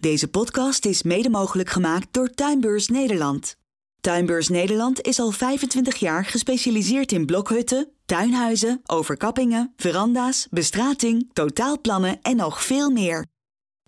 Deze 0.00 0.28
podcast 0.28 0.84
is 0.84 1.02
mede 1.02 1.30
mogelijk 1.30 1.68
gemaakt 1.68 2.08
door 2.10 2.30
Tuinbeurs 2.30 2.88
Nederland. 2.88 3.56
Tuinbeurs 4.00 4.48
Nederland 4.48 5.00
is 5.00 5.18
al 5.20 5.30
25 5.30 5.96
jaar 5.96 6.24
gespecialiseerd 6.24 7.12
in 7.12 7.26
blokhutten, 7.26 7.88
tuinhuizen, 8.04 8.80
overkappingen, 8.86 9.72
veranda's, 9.76 10.46
bestrating, 10.50 11.30
totaalplannen 11.32 12.18
en 12.22 12.36
nog 12.36 12.62
veel 12.62 12.90
meer. 12.90 13.26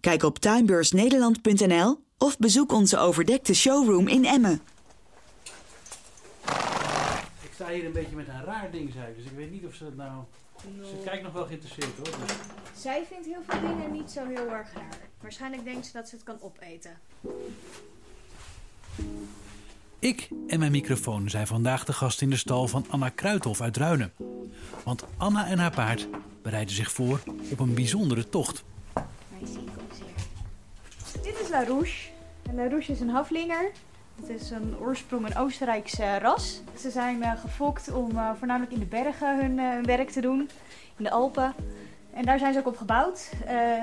Kijk 0.00 0.22
op 0.22 0.38
tuinbeursnederland.nl 0.38 2.04
of 2.18 2.38
bezoek 2.38 2.72
onze 2.72 2.98
overdekte 2.98 3.54
showroom 3.54 4.08
in 4.08 4.24
Emmen. 4.24 4.60
Ik 7.42 7.50
sta 7.54 7.68
hier 7.68 7.84
een 7.84 7.92
beetje 7.92 8.16
met 8.16 8.28
een 8.28 8.44
raar 8.44 8.70
ding, 8.70 8.92
zei. 8.92 9.14
Dus 9.16 9.24
ik 9.24 9.36
weet 9.36 9.50
niet 9.50 9.64
of 9.64 9.74
ze 9.74 9.84
het 9.84 9.96
nou... 9.96 10.24
Ze 10.62 11.00
kijkt 11.04 11.22
nog 11.22 11.32
wel 11.32 11.46
geïnteresseerd 11.46 11.96
hoor. 11.96 12.26
Dus 12.26 12.82
Zij 12.82 13.04
vindt 13.10 13.26
heel 13.26 13.42
veel 13.48 13.60
dingen 13.60 13.92
niet 13.92 14.10
zo 14.10 14.26
heel 14.26 14.50
erg 14.50 14.72
raar. 14.74 14.98
Waarschijnlijk 15.20 15.64
denkt 15.64 15.86
ze 15.86 15.92
dat 15.92 16.08
ze 16.08 16.14
het 16.14 16.24
kan 16.24 16.36
opeten. 16.40 16.98
Ik 19.98 20.28
en 20.46 20.58
mijn 20.58 20.72
microfoon 20.72 21.30
zijn 21.30 21.46
vandaag 21.46 21.84
de 21.84 21.92
gast 21.92 22.20
in 22.22 22.30
de 22.30 22.36
stal 22.36 22.68
van 22.68 22.86
Anna 22.88 23.08
Kruithof 23.08 23.60
uit 23.60 23.74
Druinen. 23.74 24.12
Want 24.84 25.04
Anna 25.16 25.46
en 25.46 25.58
haar 25.58 25.70
paard 25.70 26.08
bereiden 26.42 26.74
zich 26.74 26.92
voor 26.92 27.20
op 27.50 27.58
een 27.58 27.74
bijzondere 27.74 28.28
tocht. 28.28 28.64
Dit 31.22 31.40
is 31.40 31.48
La 31.48 31.64
Rouge. 31.64 32.08
En 32.42 32.54
La 32.54 32.68
Rouge 32.68 32.92
is 32.92 33.00
een 33.00 33.08
haflinger. 33.08 33.70
Het 34.20 34.28
is 34.28 34.50
een 34.50 34.76
oorsprong 34.80 35.26
een 35.26 35.36
Oostenrijkse 35.36 36.18
ras. 36.18 36.60
Ze 36.78 36.90
zijn 36.90 37.22
eh, 37.22 37.40
gefokt 37.40 37.92
om 37.92 38.18
eh, 38.18 38.30
voornamelijk 38.38 38.72
in 38.72 38.78
de 38.78 38.86
bergen 38.86 39.40
hun, 39.40 39.58
eh, 39.58 39.70
hun 39.70 39.84
werk 39.84 40.10
te 40.10 40.20
doen. 40.20 40.50
In 40.96 41.04
de 41.04 41.10
Alpen. 41.10 41.54
En 42.14 42.24
daar 42.24 42.38
zijn 42.38 42.52
ze 42.52 42.58
ook 42.58 42.66
op 42.66 42.76
gebouwd. 42.76 43.32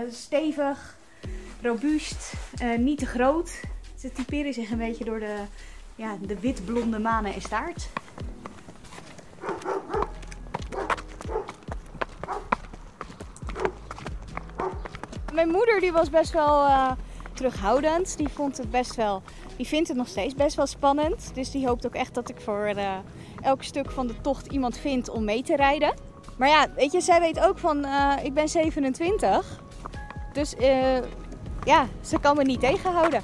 Stevig, 0.09 0.97
robuust, 1.61 2.33
niet 2.77 2.97
te 2.97 3.05
groot. 3.05 3.61
Ze 3.97 4.11
typeren 4.11 4.53
zich 4.53 4.71
een 4.71 4.77
beetje 4.77 5.03
door 5.03 5.19
de, 5.19 5.35
ja, 5.95 6.17
de 6.21 6.39
wit-blonde 6.39 6.99
manen 6.99 7.33
en 7.33 7.41
staart. 7.41 7.89
Mijn 15.33 15.49
moeder 15.49 15.79
die 15.79 15.91
was 15.91 16.09
best 16.09 16.33
wel 16.33 16.67
terughoudend. 17.39 18.17
Die 18.17 18.27
vond 18.27 18.57
het 18.57 18.71
best 18.71 18.95
wel, 18.95 19.21
die 19.55 19.67
vindt 19.67 19.87
het 19.87 19.97
nog 19.97 20.07
steeds 20.07 20.35
best 20.35 20.55
wel 20.55 20.67
spannend. 20.67 21.31
Dus 21.33 21.51
die 21.51 21.67
hoopt 21.67 21.85
ook 21.85 21.95
echt 21.95 22.13
dat 22.13 22.29
ik 22.29 22.41
voor 22.41 22.63
eh, 22.65 22.93
elk 23.41 23.63
stuk 23.63 23.91
van 23.91 24.07
de 24.07 24.21
tocht 24.21 24.47
iemand 24.47 24.77
vind 24.77 25.09
om 25.09 25.23
mee 25.23 25.43
te 25.43 25.55
rijden. 25.55 25.93
Maar 26.37 26.49
ja, 26.49 26.67
weet 26.75 26.91
je, 26.91 27.01
zij 27.01 27.19
weet 27.19 27.39
ook 27.39 27.57
van, 27.57 27.85
eh, 27.85 28.13
ik 28.23 28.33
ben 28.33 28.49
27. 28.49 29.61
Dus 30.33 30.55
eh, 30.55 30.97
ja, 31.63 31.87
ze 32.01 32.19
kan 32.19 32.35
me 32.35 32.43
niet 32.43 32.59
tegenhouden. 32.59 33.21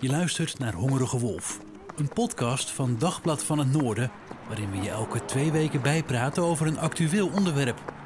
Je 0.00 0.08
luistert 0.08 0.58
naar 0.58 0.74
Hongerige 0.74 1.18
Wolf. 1.18 1.58
Een 1.96 2.08
podcast 2.08 2.70
van 2.70 2.96
Dagblad 2.98 3.44
van 3.44 3.58
het 3.58 3.72
Noorden... 3.72 4.10
waarin 4.46 4.70
we 4.70 4.76
je 4.76 4.90
elke 4.90 5.24
twee 5.24 5.52
weken 5.52 5.82
bijpraten 5.82 6.42
over 6.42 6.66
een 6.66 6.78
actueel 6.78 7.30
onderwerp. 7.34 7.97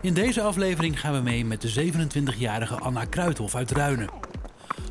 In 0.00 0.14
deze 0.14 0.42
aflevering 0.42 1.00
gaan 1.00 1.12
we 1.12 1.20
mee 1.20 1.44
met 1.44 1.60
de 1.60 1.92
27-jarige 1.92 2.74
Anna 2.74 3.04
Kruithof 3.04 3.54
uit 3.54 3.70
Ruinen. 3.70 4.08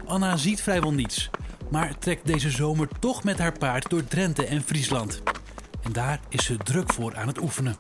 Anna 0.06 0.38
ziet 0.38 0.62
vrijwel 0.62 0.94
niets, 0.94 1.30
maar 1.70 1.98
trekt 1.98 2.26
deze 2.26 2.50
zomer 2.50 2.88
toch 3.00 3.24
met 3.24 3.38
haar 3.38 3.58
paard 3.58 3.90
door 3.90 4.04
Drenthe 4.04 4.46
en 4.46 4.62
Friesland. 4.62 5.22
En 5.84 5.92
daar 5.92 6.20
is 6.30 6.46
ze 6.46 6.58
druk 6.58 6.94
voor 6.94 7.16
aan 7.16 7.28
het 7.28 7.42
oefenen. 7.42 7.76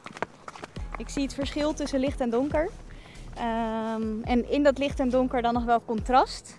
Ik 0.97 1.09
zie 1.09 1.23
het 1.23 1.33
verschil 1.33 1.73
tussen 1.73 1.99
licht 1.99 2.21
en 2.21 2.29
donker. 2.29 2.69
Ehm, 3.33 4.21
en 4.23 4.49
in 4.49 4.63
dat 4.63 4.77
licht 4.77 4.99
en 4.99 5.09
donker 5.09 5.41
dan 5.41 5.53
nog 5.53 5.65
wel 5.65 5.81
contrast. 5.85 6.57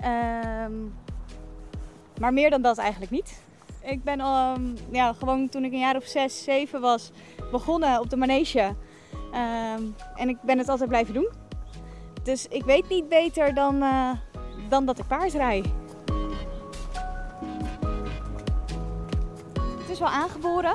Ehm, 0.00 0.72
maar 2.20 2.32
meer 2.32 2.50
dan 2.50 2.62
dat 2.62 2.78
eigenlijk 2.78 3.10
niet. 3.10 3.42
Ik 3.82 4.04
ben 4.04 4.20
ehm, 4.20 4.62
ja, 4.90 5.12
gewoon 5.12 5.48
toen 5.48 5.64
ik 5.64 5.72
een 5.72 5.78
jaar 5.78 5.96
of 5.96 6.06
zes, 6.06 6.44
zeven 6.44 6.80
was 6.80 7.10
begonnen 7.50 8.00
op 8.00 8.10
de 8.10 8.16
manege. 8.16 8.74
Ehm, 9.32 9.82
en 10.14 10.28
ik 10.28 10.36
ben 10.42 10.58
het 10.58 10.68
altijd 10.68 10.88
blijven 10.88 11.14
doen. 11.14 11.28
Dus 12.22 12.46
ik 12.48 12.64
weet 12.64 12.88
niet 12.88 13.08
beter 13.08 13.54
dan, 13.54 13.82
eh, 13.82 14.10
dan 14.68 14.86
dat 14.86 14.98
ik 14.98 15.06
paard 15.06 15.32
rij. 15.32 15.64
Het 19.78 19.90
is 19.90 19.98
wel 19.98 20.08
aangeboren. 20.08 20.74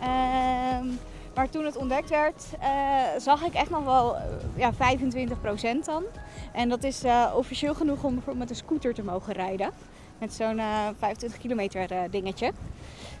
Ehm, 0.00 0.86
maar 1.34 1.50
toen 1.50 1.64
het 1.64 1.76
ontdekt 1.76 2.10
werd, 2.10 2.44
eh, 2.60 2.70
zag 3.18 3.42
ik 3.42 3.54
echt 3.54 3.70
nog 3.70 3.84
wel 3.84 4.16
eh, 4.16 4.22
ja, 4.56 4.72
25% 4.72 5.84
dan. 5.84 6.04
En 6.52 6.68
dat 6.68 6.84
is 6.84 7.02
officieel 7.34 7.74
genoeg 7.74 8.04
om 8.04 8.14
bijvoorbeeld 8.14 8.48
met 8.48 8.50
een 8.50 8.64
scooter 8.64 8.94
te 8.94 9.04
mogen 9.04 9.32
rijden. 9.32 9.70
Met 10.18 10.32
zo'n 10.32 10.58
eh, 10.58 10.88
25 10.98 11.40
kilometer 11.40 12.10
dingetje. 12.10 12.52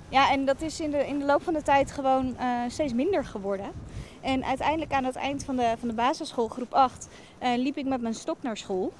Ja, 0.08 0.30
en 0.30 0.44
dat 0.44 0.60
is 0.60 0.80
in 0.80 0.90
de, 0.90 1.06
in 1.06 1.18
de 1.18 1.24
loop 1.24 1.42
van 1.42 1.54
de 1.54 1.62
tijd 1.62 1.90
gewoon 1.90 2.36
steeds 2.68 2.92
minder 2.92 3.24
geworden. 3.24 3.66
En 4.24 4.44
uiteindelijk 4.44 4.92
aan 4.92 5.04
het 5.04 5.16
eind 5.16 5.44
van 5.44 5.56
de, 5.56 5.74
van 5.78 5.88
de 5.88 5.94
basisschool, 5.94 6.48
groep 6.48 6.74
8, 6.74 7.08
eh, 7.38 7.56
liep 7.56 7.76
ik 7.76 7.86
met 7.86 8.00
mijn 8.00 8.14
stok 8.14 8.42
naar 8.42 8.56
school. 8.56 8.92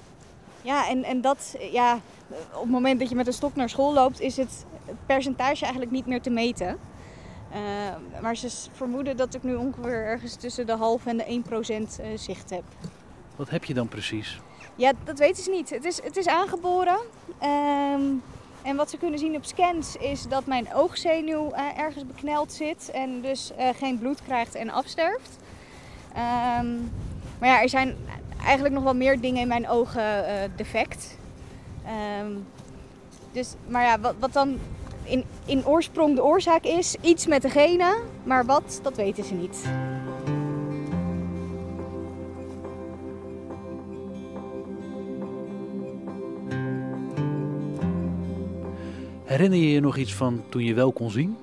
Ja, 0.61 0.89
en, 0.89 1.03
en 1.03 1.21
dat, 1.21 1.55
ja, 1.71 1.99
op 2.53 2.61
het 2.61 2.71
moment 2.71 2.99
dat 2.99 3.09
je 3.09 3.15
met 3.15 3.27
een 3.27 3.33
stok 3.33 3.55
naar 3.55 3.69
school 3.69 3.93
loopt, 3.93 4.19
is 4.19 4.37
het 4.37 4.65
percentage 5.05 5.61
eigenlijk 5.61 5.91
niet 5.91 6.05
meer 6.05 6.21
te 6.21 6.29
meten. 6.29 6.79
Eh, 7.51 8.21
maar 8.21 8.35
ze 8.35 8.49
vermoeden 8.71 9.17
dat 9.17 9.33
ik 9.33 9.43
nu 9.43 9.55
ongeveer 9.55 10.05
ergens 10.05 10.35
tussen 10.35 10.65
de 10.65 10.75
half 10.75 11.05
en 11.05 11.17
de 11.17 11.25
1% 11.25 11.99
eh, 11.99 12.07
zicht 12.15 12.49
heb. 12.49 12.63
Wat 13.35 13.49
heb 13.49 13.63
je 13.65 13.73
dan 13.73 13.87
precies? 13.87 14.39
Ja, 14.75 14.91
dat 15.03 15.19
weten 15.19 15.43
ze 15.43 15.51
niet. 15.51 15.69
Het 15.69 15.85
is, 15.85 16.03
het 16.03 16.17
is 16.17 16.27
aangeboren. 16.27 16.99
Ehm, 17.39 18.01
en 18.65 18.75
wat 18.75 18.89
ze 18.89 18.97
kunnen 18.97 19.19
zien 19.19 19.35
op 19.35 19.45
scans 19.45 19.95
is 19.95 20.23
dat 20.23 20.45
mijn 20.45 20.73
oogzenuw 20.73 21.51
eh, 21.51 21.77
ergens 21.77 22.05
bekneld 22.05 22.53
zit 22.53 22.91
en 22.93 23.21
dus 23.21 23.51
eh, 23.57 23.69
geen 23.75 23.99
bloed 23.99 24.23
krijgt 24.23 24.55
en 24.55 24.69
afsterft. 24.69 25.37
Ehm, 26.13 26.75
maar 27.39 27.49
ja, 27.49 27.61
er 27.61 27.69
zijn 27.69 27.95
eigenlijk 28.43 28.75
nog 28.75 28.83
wel 28.83 28.95
meer 28.95 29.19
dingen 29.19 29.41
in 29.41 29.47
mijn 29.47 29.69
ogen 29.69 30.27
eh, 30.27 30.49
defect. 30.55 31.17
Ehm, 31.85 32.31
dus, 33.31 33.53
maar 33.67 33.83
ja, 33.83 33.99
wat, 33.99 34.15
wat 34.19 34.33
dan 34.33 34.59
in, 35.03 35.23
in 35.45 35.65
oorsprong 35.65 36.15
de 36.15 36.23
oorzaak 36.23 36.63
is, 36.63 36.95
iets 37.01 37.27
met 37.27 37.41
de 37.41 37.49
genen, 37.49 37.95
maar 38.23 38.45
wat, 38.45 38.79
dat 38.83 38.95
weten 38.95 39.23
ze 39.23 39.33
niet. 39.33 39.63
Herinner 49.35 49.59
je 49.59 49.71
je 49.71 49.79
nog 49.79 49.97
iets 49.97 50.13
van 50.13 50.43
toen 50.49 50.63
je 50.63 50.73
wel 50.73 50.91
kon 50.91 51.11
zien? 51.11 51.37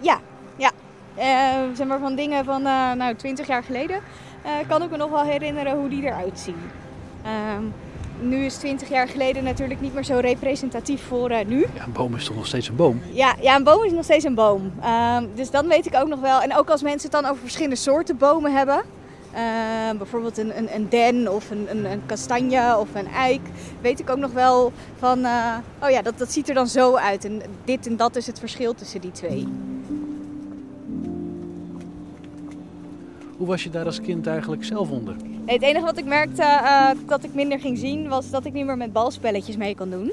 Ja, 0.00 0.20
ja. 0.56 0.70
Eh, 1.14 1.76
zeg 1.76 1.86
maar 1.86 1.98
van 1.98 2.14
dingen 2.14 2.44
van 2.44 2.66
eh 2.66 2.92
nou, 2.92 3.14
20 3.14 3.46
jaar 3.46 3.62
geleden 3.62 4.00
eh, 4.42 4.52
kan 4.68 4.82
ik 4.82 4.90
me 4.90 4.96
nog 4.96 5.10
wel 5.10 5.22
herinneren 5.22 5.78
hoe 5.78 5.88
die 5.88 6.02
eruit 6.02 6.38
zien. 6.38 6.56
Ehm, 7.24 7.62
nu 8.20 8.44
is 8.44 8.56
20 8.56 8.88
jaar 8.88 9.08
geleden 9.08 9.44
natuurlijk 9.44 9.80
niet 9.80 9.94
meer 9.94 10.04
zo 10.04 10.18
representatief 10.18 11.02
voor 11.02 11.44
nu. 11.46 11.60
Ja, 11.74 11.84
een 11.84 11.92
boom 11.92 12.14
is 12.14 12.24
toch 12.24 12.36
nog 12.36 12.46
steeds 12.46 12.68
een 12.68 12.76
boom? 12.76 13.00
Ja, 13.12 13.34
ja, 13.40 13.56
een 13.56 13.64
boom 13.64 13.84
is 13.84 13.92
nog 13.92 14.04
steeds 14.04 14.24
een 14.24 14.34
boom. 14.34 14.72
Ehm, 14.80 15.24
dus 15.34 15.50
dan 15.50 15.68
weet 15.68 15.86
ik 15.86 15.94
ook 15.94 16.08
nog 16.08 16.20
wel. 16.20 16.40
En 16.40 16.56
ook 16.56 16.70
als 16.70 16.82
mensen 16.82 17.10
het 17.10 17.20
dan 17.20 17.30
over 17.30 17.42
verschillende 17.42 17.76
soorten 17.76 18.16
bomen 18.16 18.54
hebben. 18.56 18.82
Ehm, 19.32 19.96
bijvoorbeeld 19.96 20.38
een, 20.38 20.58
een, 20.58 20.74
een 20.74 20.88
den 20.88 21.32
of 21.32 21.50
een, 21.50 21.66
een, 21.70 21.84
een 21.84 22.02
kastanje 22.06 22.78
of 22.78 22.94
een 22.94 23.06
eik. 23.06 23.40
Weet 23.80 24.00
ik 24.00 24.10
ook 24.10 24.18
nog 24.18 24.32
wel 24.32 24.72
van, 24.98 25.24
eh, 25.24 25.56
oh 25.82 25.90
ja, 25.90 26.02
dat, 26.02 26.18
dat 26.18 26.32
ziet 26.32 26.48
er 26.48 26.54
dan 26.54 26.66
zo 26.66 26.94
uit. 26.94 27.24
En 27.24 27.42
dit 27.64 27.86
en 27.86 27.96
dat 27.96 28.16
is 28.16 28.26
het 28.26 28.38
verschil 28.38 28.74
tussen 28.74 29.00
die 29.00 29.12
twee. 29.12 29.48
Hoe 33.36 33.46
was 33.46 33.62
je 33.62 33.70
daar 33.70 33.84
als 33.84 34.00
kind 34.00 34.26
eigenlijk 34.26 34.64
zelf 34.64 34.90
onder? 34.90 35.16
Nee, 35.44 35.54
het 35.54 35.62
enige 35.62 35.84
wat 35.84 35.98
ik 35.98 36.04
merkte 36.04 36.42
eh, 36.42 36.90
dat 37.06 37.24
ik 37.24 37.34
minder 37.34 37.60
ging 37.60 37.78
zien, 37.78 38.08
was 38.08 38.30
dat 38.30 38.44
ik 38.44 38.52
niet 38.52 38.66
meer 38.66 38.76
met 38.76 38.92
balspelletjes 38.92 39.56
mee 39.56 39.76
kon 39.76 39.90
doen. 39.90 40.12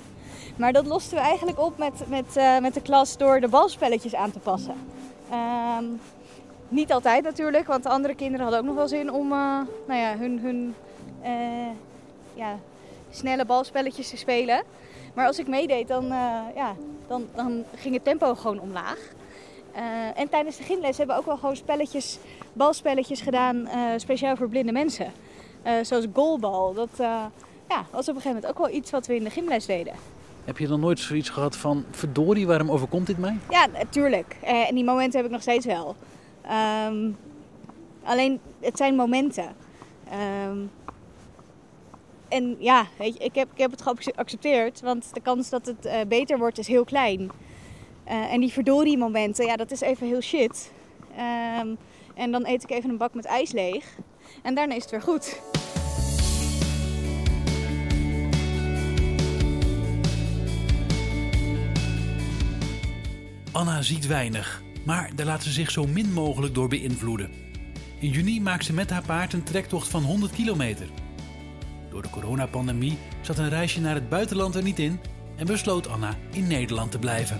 Maar 0.55 0.73
dat 0.73 0.85
losten 0.85 1.17
we 1.17 1.23
eigenlijk 1.23 1.59
op 1.59 1.77
met, 1.77 1.93
met, 2.07 2.35
eh, 2.35 2.59
met 2.59 2.73
de 2.73 2.81
klas 2.81 3.17
door 3.17 3.39
de 3.39 3.47
balspelletjes 3.47 4.15
aan 4.15 4.31
te 4.31 4.39
passen. 4.39 4.75
Ehm, 5.29 5.83
niet 6.69 6.93
altijd 6.93 7.23
natuurlijk, 7.23 7.67
want 7.67 7.83
de 7.83 7.89
andere 7.89 8.15
kinderen 8.15 8.41
hadden 8.41 8.59
ook 8.59 8.65
nog 8.65 8.75
wel 8.75 8.87
zin 8.87 9.11
om 9.11 9.31
eh, 9.31 9.59
nou 9.87 9.99
ja, 9.99 10.17
hun, 10.17 10.39
hun 10.39 10.75
eh, 11.21 11.31
ja, 12.33 12.59
snelle 13.09 13.45
balspelletjes 13.45 14.09
te 14.09 14.17
spelen. 14.17 14.63
Maar 15.13 15.27
als 15.27 15.39
ik 15.39 15.47
meedeed, 15.47 15.87
dan, 15.87 16.03
eh, 16.03 16.41
ja, 16.55 16.75
dan, 17.07 17.25
dan 17.35 17.63
ging 17.75 17.93
het 17.93 18.03
tempo 18.03 18.35
gewoon 18.35 18.59
omlaag. 18.59 18.97
En 20.15 20.29
tijdens 20.29 20.57
de 20.57 20.63
gymles 20.63 20.97
hebben 20.97 21.15
we 21.15 21.21
ook 21.21 21.27
wel 21.27 21.37
gewoon 21.37 21.55
spelletjes, 21.55 22.17
balspelletjes 22.53 23.21
gedaan, 23.21 23.67
speciaal 23.97 24.35
voor 24.35 24.49
blinde 24.49 24.71
mensen. 24.71 25.11
zoals 25.81 26.05
goalbal. 26.13 26.73
Dat 26.73 26.89
ja, 27.67 27.85
was 27.91 28.09
op 28.09 28.15
een 28.15 28.21
gegeven 28.21 28.33
moment 28.33 28.47
ook 28.47 28.57
wel 28.57 28.69
iets 28.69 28.91
wat 28.91 29.07
we 29.07 29.15
in 29.15 29.23
de 29.23 29.29
gymles 29.29 29.65
deden. 29.65 29.93
Heb 30.45 30.57
je 30.57 30.67
dan 30.67 30.79
nooit 30.79 30.99
zoiets 30.99 31.29
gehad 31.29 31.55
van, 31.55 31.85
verdorie, 31.91 32.47
waarom 32.47 32.71
overkomt 32.71 33.07
dit 33.07 33.17
mij? 33.17 33.37
Ja, 33.49 33.65
natuurlijk. 33.65 34.35
en 34.41 34.75
die 34.75 34.83
momenten 34.83 35.17
heb 35.17 35.25
ik 35.25 35.31
nog 35.31 35.41
steeds 35.41 35.65
wel. 35.65 35.95
Ehm, 36.47 37.11
alleen, 38.03 38.39
het 38.59 38.77
zijn 38.77 38.95
momenten. 38.95 39.55
Ehm, 40.09 40.57
en 42.27 42.55
ja, 42.59 42.87
weet 42.97 43.21
ik, 43.21 43.35
heb, 43.35 43.51
ik 43.53 43.57
heb 43.57 43.71
het 43.71 43.81
geaccepteerd, 43.81 44.81
want 44.81 45.13
de 45.13 45.21
kans 45.21 45.49
dat 45.49 45.65
het 45.65 45.85
uh, 45.85 45.93
beter 46.07 46.37
wordt 46.37 46.57
is 46.57 46.67
heel 46.67 46.83
klein. 46.83 47.19
Uh, 48.07 48.33
en 48.33 48.39
die 48.39 48.51
verdorie 48.51 48.97
momenten, 48.97 49.45
ja, 49.45 49.55
dat 49.55 49.71
is 49.71 49.81
even 49.81 50.07
heel 50.07 50.21
shit. 50.21 50.71
Um, 51.61 51.77
en 52.15 52.31
dan 52.31 52.45
eet 52.45 52.63
ik 52.63 52.69
even 52.71 52.89
een 52.89 52.97
bak 52.97 53.13
met 53.13 53.25
ijs 53.25 53.51
leeg. 53.51 53.97
En 54.41 54.55
daarna 54.55 54.75
is 54.75 54.81
het 54.81 54.91
weer 54.91 55.01
goed. 55.01 55.41
Anna 63.51 63.81
ziet 63.81 64.07
weinig, 64.07 64.61
maar 64.85 65.11
daar 65.15 65.25
laat 65.25 65.43
ze 65.43 65.51
zich 65.51 65.71
zo 65.71 65.87
min 65.87 66.13
mogelijk 66.13 66.53
door 66.53 66.67
beïnvloeden. 66.67 67.31
In 67.99 68.09
juni 68.09 68.41
maakt 68.41 68.65
ze 68.65 68.73
met 68.73 68.89
haar 68.89 69.03
paard 69.05 69.33
een 69.33 69.43
trektocht 69.43 69.87
van 69.87 70.03
100 70.03 70.31
kilometer. 70.31 70.87
Door 71.89 72.01
de 72.01 72.09
coronapandemie 72.09 72.97
zat 73.21 73.37
een 73.37 73.49
reisje 73.49 73.81
naar 73.81 73.95
het 73.95 74.09
buitenland 74.09 74.55
er 74.55 74.63
niet 74.63 74.79
in 74.79 74.99
en 75.35 75.45
besloot 75.45 75.87
Anna 75.87 76.15
in 76.31 76.47
Nederland 76.47 76.91
te 76.91 76.99
blijven. 76.99 77.39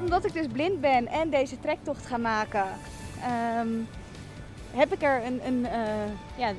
Omdat 0.00 0.24
ik 0.24 0.32
dus 0.32 0.46
blind 0.52 0.80
ben 0.80 1.06
en 1.06 1.30
deze 1.30 1.60
trektocht 1.60 2.06
ga 2.06 2.16
maken, 2.16 2.66
ehm, 3.22 3.68
heb 4.74 4.92
ik 4.92 5.02
er 5.02 5.24
een, 5.24 5.46
een 5.46 5.60
uh, 5.60 6.12
ja, 6.36 6.52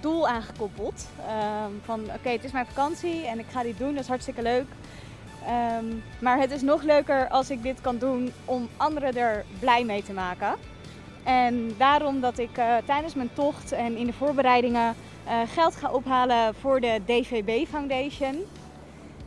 doel 0.00 0.28
aan 0.28 0.42
gekoppeld. 0.42 1.08
Ehm, 1.26 1.70
van 1.84 2.00
oké, 2.00 2.28
het 2.28 2.44
is 2.44 2.52
mijn 2.52 2.66
vakantie 2.66 3.26
en 3.26 3.38
ik 3.38 3.46
ga 3.50 3.62
dit 3.62 3.78
doen, 3.78 3.94
dat 3.94 4.02
is 4.02 4.08
hartstikke 4.08 4.42
leuk. 4.42 4.66
Ehm, 5.46 5.84
maar 6.20 6.38
het 6.38 6.50
is 6.50 6.62
nog 6.62 6.82
leuker 6.82 7.28
als 7.28 7.50
ik 7.50 7.62
dit 7.62 7.80
kan 7.80 7.98
doen 7.98 8.32
om 8.44 8.68
anderen 8.76 9.16
er 9.16 9.44
blij 9.58 9.84
mee 9.84 10.02
te 10.02 10.12
maken. 10.12 10.54
En 11.24 11.74
daarom 11.76 12.20
dat 12.20 12.38
ik 12.38 12.58
uh, 12.58 12.76
tijdens 12.84 13.14
mijn 13.14 13.30
tocht 13.32 13.72
en 13.72 13.96
in 13.96 14.06
de 14.06 14.12
voorbereidingen 14.12 14.94
uh, 15.26 15.40
geld 15.46 15.76
ga 15.76 15.90
ophalen 15.90 16.54
voor 16.54 16.80
de 16.80 17.00
DVB 17.06 17.66
Foundation. 17.68 18.36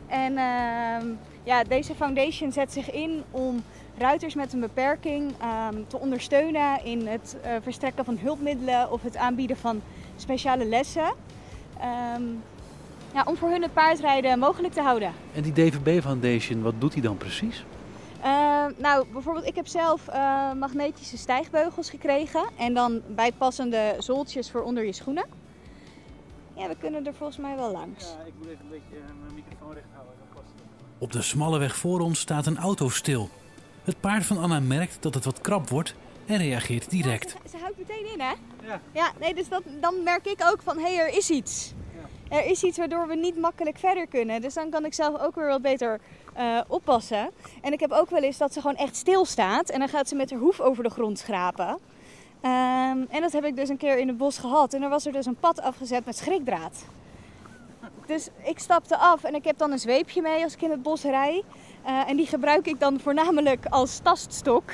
En 0.06 0.32
uh, 0.32 1.16
ja, 1.42 1.64
deze 1.64 1.94
foundation 1.94 2.52
zet 2.52 2.72
zich 2.72 2.90
in 2.90 3.24
om 3.30 3.64
ruiters 3.98 4.34
met 4.34 4.52
een 4.52 4.60
beperking 4.60 5.30
um, 5.30 5.84
te 5.88 5.98
ondersteunen 5.98 6.84
in 6.84 7.06
het 7.06 7.36
uh, 7.44 7.50
verstrekken 7.62 8.04
van 8.04 8.18
hulpmiddelen 8.18 8.92
of 8.92 9.02
het 9.02 9.16
aanbieden 9.16 9.56
van 9.56 9.82
speciale 10.16 10.64
lessen. 10.64 11.12
Um, 12.16 12.42
ja, 13.14 13.24
om 13.24 13.36
voor 13.36 13.48
hun 13.48 13.62
het 13.62 13.72
paardrijden 13.72 14.38
mogelijk 14.38 14.74
te 14.74 14.80
houden. 14.80 15.12
En 15.34 15.42
die 15.42 15.52
DVB 15.52 16.02
Foundation, 16.02 16.62
wat 16.62 16.74
doet 16.78 16.92
die 16.92 17.02
dan 17.02 17.16
precies? 17.16 17.64
Uh, 18.18 18.66
nou, 18.76 19.06
bijvoorbeeld, 19.12 19.46
ik 19.46 19.54
heb 19.54 19.66
zelf 19.66 20.08
uh, 20.08 20.52
magnetische 20.52 21.16
stijgbeugels 21.16 21.90
gekregen. 21.90 22.48
En 22.56 22.74
dan 22.74 23.02
bijpassende 23.08 23.94
zooltjes 23.98 24.50
voor 24.50 24.62
onder 24.62 24.84
je 24.84 24.92
schoenen. 24.92 25.24
Ja, 26.54 26.68
we 26.68 26.76
kunnen 26.80 27.06
er 27.06 27.14
volgens 27.14 27.38
mij 27.38 27.56
wel 27.56 27.72
langs. 27.72 28.04
Ja, 28.04 28.24
ik 28.26 28.32
moet 28.38 28.46
even 28.46 28.64
een 28.64 28.70
beetje 28.70 28.96
uh, 28.96 29.04
mijn 29.22 29.34
microfoon 29.34 29.72
recht 29.72 29.86
houden. 29.92 30.14
Op 30.98 31.12
de 31.12 31.22
smalle 31.22 31.58
weg 31.58 31.76
voor 31.76 32.00
ons 32.00 32.20
staat 32.20 32.46
een 32.46 32.58
auto 32.58 32.88
stil. 32.88 33.28
Het 33.86 34.00
paard 34.00 34.26
van 34.26 34.38
Anna 34.38 34.60
merkt 34.60 34.96
dat 35.00 35.14
het 35.14 35.24
wat 35.24 35.40
krap 35.40 35.68
wordt 35.68 35.94
en 36.26 36.36
reageert 36.36 36.90
direct. 36.90 37.32
Ja, 37.32 37.38
ze, 37.42 37.56
ze, 37.56 37.62
houdt 37.62 37.78
meteen 37.78 38.12
in, 38.12 38.20
hè? 38.20 38.32
Ja. 38.66 38.80
Ja, 38.92 39.12
nee, 39.20 39.34
dus 39.34 39.48
dat, 39.48 39.62
dan 39.80 40.02
merk 40.02 40.26
ik 40.26 40.42
ook 40.52 40.62
van, 40.62 40.78
hé, 40.78 40.94
hey, 40.94 40.98
er 40.98 41.16
is 41.16 41.30
iets 41.30 41.74
er 42.28 42.44
is 42.44 42.62
iets 42.62 42.78
waardoor 42.78 43.06
we 43.08 43.14
niet 43.14 43.38
makkelijk 43.38 43.78
verder 43.78 44.06
kunnen. 44.06 44.40
Dus 44.40 44.54
dan 44.54 44.70
kan 44.70 44.84
ik 44.84 44.94
zelf 44.94 45.20
ook 45.20 45.34
weer 45.34 45.46
wat 45.46 45.62
beter 45.62 46.00
uh, 46.38 46.60
oppassen. 46.66 47.30
En 47.62 47.72
ik 47.72 47.80
heb 47.80 47.90
ook 47.90 48.10
wel 48.10 48.22
eens 48.22 48.38
dat 48.38 48.52
ze 48.52 48.60
gewoon 48.60 48.76
echt 48.76 48.96
stilstaat. 48.96 49.70
En 49.70 49.78
dan 49.78 49.88
gaat 49.88 50.08
ze 50.08 50.14
met 50.14 50.30
haar 50.30 50.38
hoef 50.38 50.60
over 50.60 50.82
de 50.82 50.90
grond 50.90 51.18
schrapen. 51.18 51.68
Um, 51.68 53.06
en 53.08 53.20
dat 53.20 53.32
heb 53.32 53.44
ik 53.44 53.56
dus 53.56 53.68
een 53.68 53.76
keer 53.76 53.98
in 53.98 54.08
het 54.08 54.16
bos 54.16 54.38
gehad. 54.38 54.74
En 54.74 54.82
er 54.82 54.88
was 54.88 55.06
er 55.06 55.12
dus 55.12 55.26
een 55.26 55.36
pad 55.40 55.60
afgezet 55.60 56.04
met 56.04 56.16
schrikdraad. 56.16 56.84
Dus 58.06 58.28
ik 58.44 58.58
stapte 58.58 58.96
af 58.96 59.24
en 59.24 59.34
ik 59.34 59.44
heb 59.44 59.58
dan 59.58 59.72
een 59.72 59.78
zweepje 59.78 60.22
mee 60.22 60.42
als 60.42 60.54
ik 60.54 60.62
in 60.62 60.70
het 60.70 60.82
bos 60.82 61.02
rij. 61.02 61.42
Uh, 61.86 62.08
en 62.08 62.16
die 62.16 62.26
gebruik 62.26 62.66
ik 62.66 62.80
dan 62.80 63.00
voornamelijk 63.00 63.66
als 63.66 63.98
taststok. 63.98 64.64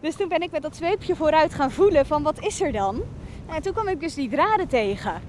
Dus 0.00 0.14
toen 0.14 0.28
ben 0.28 0.40
ik 0.40 0.50
met 0.50 0.62
dat 0.62 0.76
zweepje 0.76 1.16
vooruit 1.16 1.54
gaan 1.54 1.70
voelen 1.70 2.06
van 2.06 2.22
wat 2.22 2.44
is 2.44 2.60
er 2.60 2.72
dan? 2.72 3.02
En 3.46 3.62
toen 3.62 3.72
kwam 3.72 3.88
ik 3.88 4.00
dus 4.00 4.14
die 4.14 4.28
draden 4.28 4.68
tegen. 4.68 5.22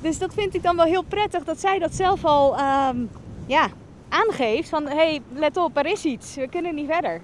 Dus 0.00 0.18
dat 0.18 0.34
vind 0.34 0.54
ik 0.54 0.62
dan 0.62 0.76
wel 0.76 0.84
heel 0.84 1.02
prettig 1.02 1.44
dat 1.44 1.60
zij 1.60 1.78
dat 1.78 1.94
zelf 1.94 2.24
al 2.24 2.58
um, 2.60 3.10
ja, 3.46 3.68
aangeeft. 4.08 4.68
Van 4.68 4.86
hé, 4.86 4.94
hey, 4.94 5.20
let 5.34 5.56
op, 5.56 5.76
er 5.76 5.86
is 5.86 6.04
iets. 6.04 6.34
We 6.34 6.48
kunnen 6.48 6.74
niet 6.74 6.90
verder. 6.90 7.20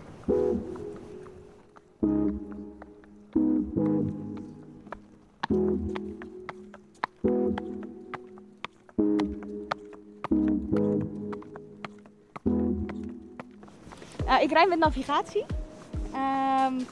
Uh, 14.55 14.61
ik 14.61 14.67
rij 14.67 14.79
met 14.79 14.79
navigatie. 14.79 15.45
Um, 16.15 16.87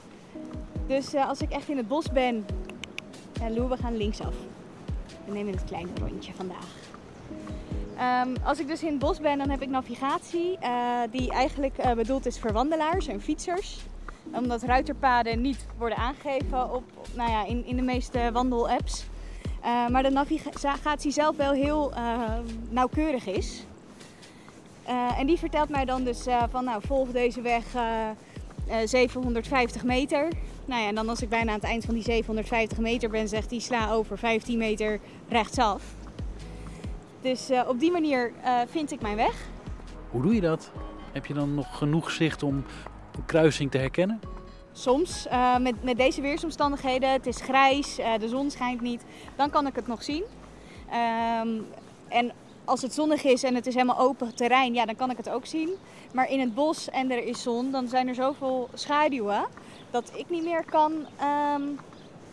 dus 0.86 1.14
uh, 1.14 1.28
als 1.28 1.40
ik 1.40 1.50
echt 1.50 1.68
in 1.68 1.76
het 1.76 1.88
bos 1.88 2.12
ben, 2.12 2.46
ja, 3.32 3.50
Lou, 3.50 3.68
we 3.68 3.76
gaan 3.76 3.96
linksaf. 3.96 4.34
We 5.24 5.32
nemen 5.32 5.52
het 5.52 5.64
kleine 5.64 5.90
rondje 6.00 6.32
vandaag. 6.32 6.66
Um, 8.26 8.34
als 8.44 8.60
ik 8.60 8.66
dus 8.66 8.82
in 8.82 8.88
het 8.88 8.98
bos 8.98 9.20
ben, 9.20 9.38
dan 9.38 9.50
heb 9.50 9.62
ik 9.62 9.68
navigatie 9.68 10.58
uh, 10.62 11.00
die 11.10 11.30
eigenlijk 11.30 11.78
uh, 11.78 11.92
bedoeld 11.92 12.26
is 12.26 12.40
voor 12.40 12.52
wandelaars 12.52 13.06
en 13.06 13.20
fietsers. 13.20 13.80
Omdat 14.32 14.62
ruiterpaden 14.62 15.40
niet 15.40 15.66
worden 15.78 15.98
aangegeven 15.98 16.74
op, 16.74 16.84
nou 17.14 17.30
ja, 17.30 17.44
in, 17.44 17.66
in 17.66 17.76
de 17.76 17.82
meeste 17.82 18.30
wandelapps. 18.32 19.04
Maar 19.90 20.02
de 20.02 20.10
navigatie 20.10 21.10
zelf 21.10 21.36
wel 21.36 21.52
heel 21.52 21.92
nauwkeurig 22.68 23.26
is. 23.26 23.64
En 25.18 25.26
die 25.26 25.38
vertelt 25.38 25.68
mij 25.68 25.84
dan 25.84 26.04
dus 26.04 26.24
van 26.50 26.64
nou 26.64 26.82
volg 26.86 27.08
deze 27.08 27.40
weg 27.40 27.64
750 28.84 29.84
meter. 29.84 30.28
Nou 30.64 30.82
ja, 30.82 30.88
en 30.88 30.94
dan 30.94 31.08
als 31.08 31.22
ik 31.22 31.28
bijna 31.28 31.48
aan 31.48 31.58
het 31.58 31.68
eind 31.68 31.84
van 31.84 31.94
die 31.94 32.02
750 32.02 32.78
meter 32.78 33.10
ben, 33.10 33.28
zegt 33.28 33.50
hij 33.50 33.58
sla 33.58 33.90
over 33.90 34.18
15 34.18 34.58
meter 34.58 35.00
rechtsaf. 35.28 35.82
Dus 37.20 37.50
op 37.66 37.80
die 37.80 37.90
manier 37.90 38.32
vind 38.68 38.92
ik 38.92 39.00
mijn 39.00 39.16
weg. 39.16 39.34
Hoe 40.10 40.22
doe 40.22 40.34
je 40.34 40.40
dat? 40.40 40.70
Heb 41.12 41.26
je 41.26 41.34
dan 41.34 41.54
nog 41.54 41.78
genoeg 41.78 42.10
zicht 42.10 42.42
om 42.42 42.54
een 43.16 43.24
kruising 43.26 43.70
te 43.70 43.78
herkennen? 43.78 44.20
Soms, 44.72 45.26
met, 45.60 45.84
met 45.84 45.96
deze 45.96 46.20
weersomstandigheden, 46.20 47.12
het 47.12 47.26
is 47.26 47.40
grijs, 47.40 47.96
de 48.18 48.28
zon 48.28 48.50
schijnt 48.50 48.80
niet, 48.80 49.04
dan 49.36 49.50
kan 49.50 49.66
ik 49.66 49.74
het 49.74 49.86
nog 49.86 50.02
zien. 50.02 50.24
Um, 51.42 51.66
en 52.08 52.32
als 52.64 52.82
het 52.82 52.94
zonnig 52.94 53.24
is 53.24 53.42
en 53.42 53.54
het 53.54 53.66
is 53.66 53.74
helemaal 53.74 53.98
open 53.98 54.34
terrein, 54.34 54.74
ja, 54.74 54.84
dan 54.84 54.96
kan 54.96 55.10
ik 55.10 55.16
het 55.16 55.28
ook 55.28 55.46
zien. 55.46 55.70
Maar 56.12 56.30
in 56.30 56.40
het 56.40 56.54
bos 56.54 56.90
en 56.90 57.10
er 57.10 57.24
is 57.24 57.42
zon, 57.42 57.70
dan 57.70 57.88
zijn 57.88 58.08
er 58.08 58.14
zoveel 58.14 58.68
schaduwen 58.74 59.44
dat 59.90 60.12
ik 60.14 60.30
niet 60.30 60.44
meer 60.44 60.64
kan 60.64 60.92
um, 61.54 61.78